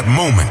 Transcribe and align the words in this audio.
That 0.00 0.08
moment. 0.08 0.49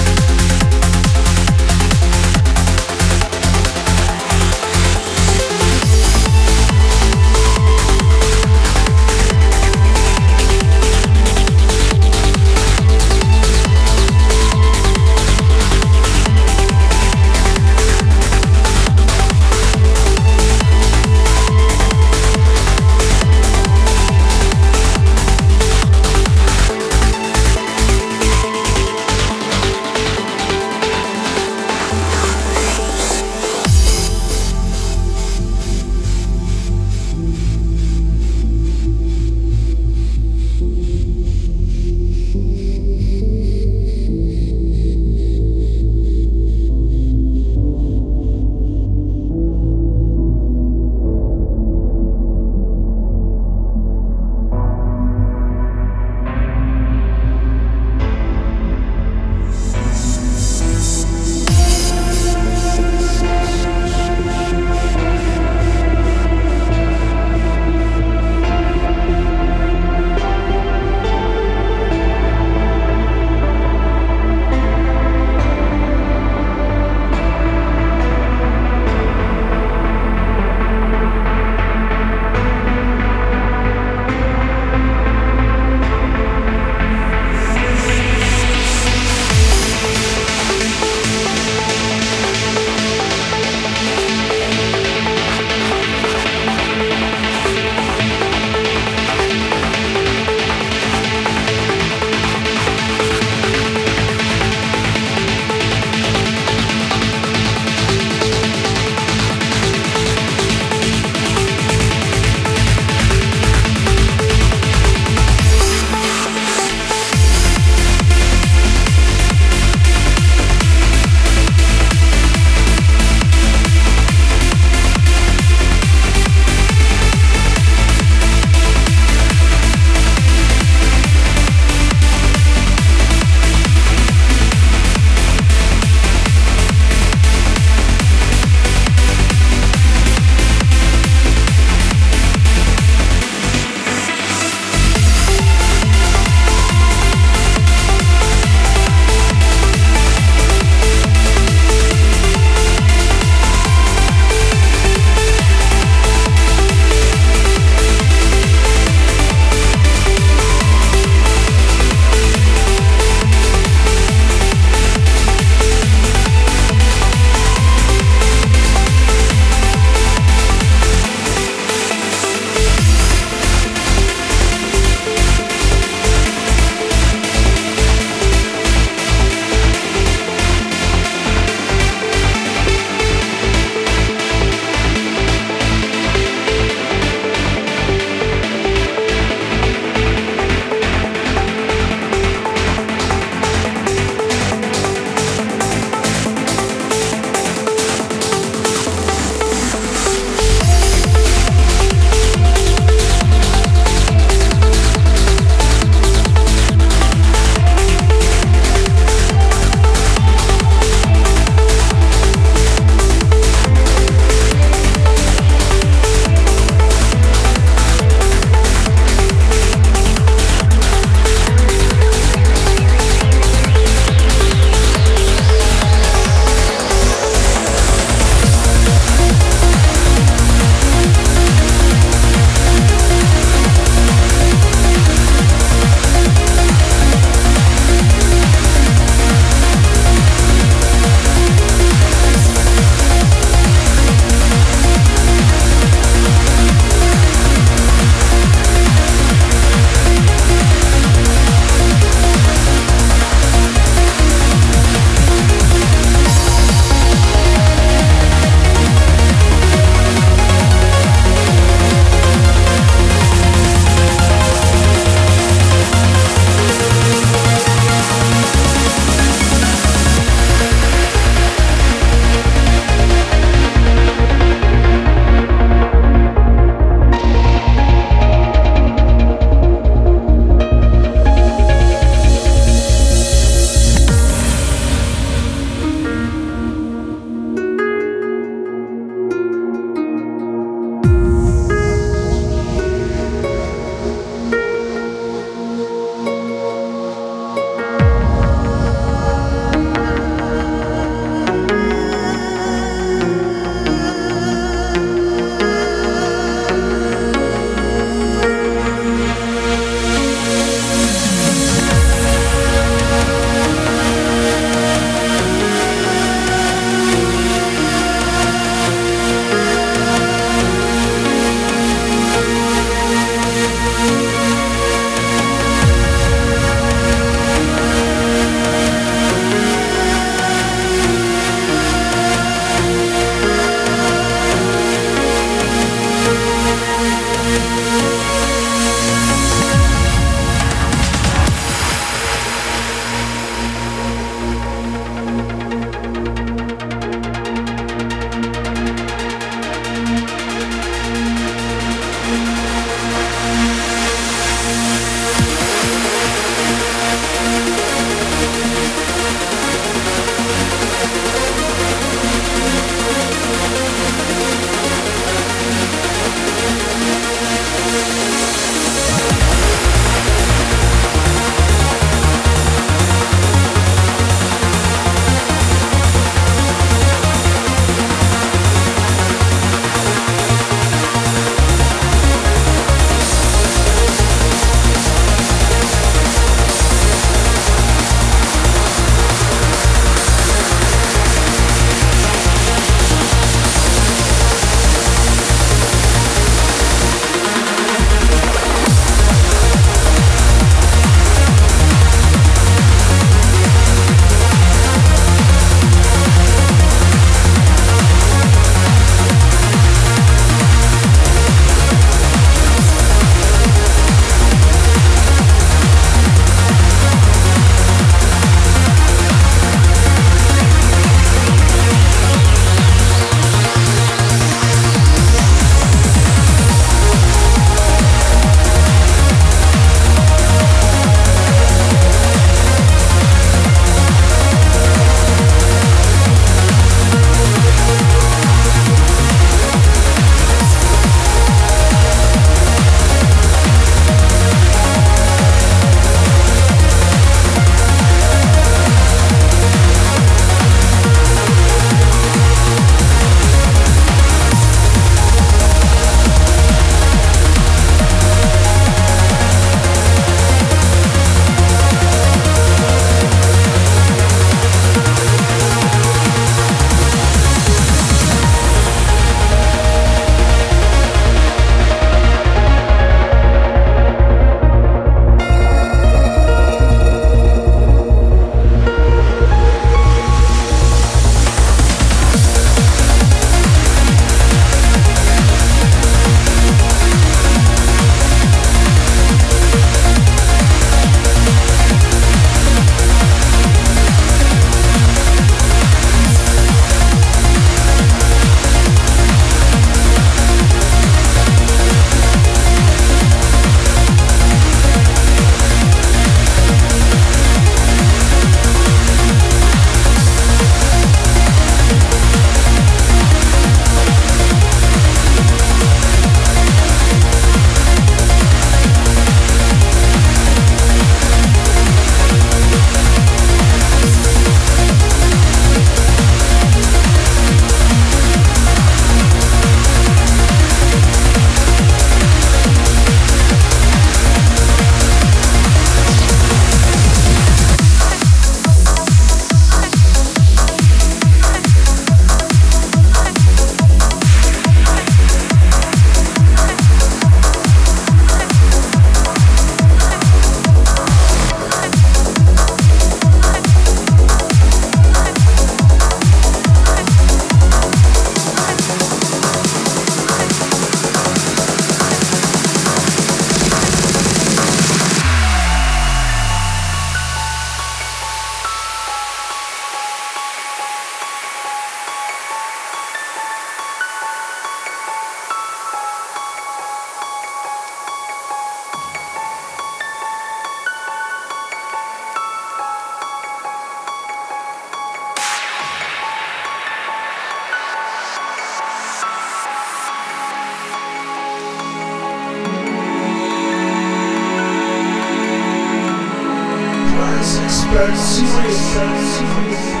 Suicide, 597.43 598.15
suicide, 598.15 598.71
suicide. 598.71 600.00